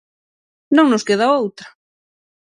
[0.75, 1.67] Non nos queda outra!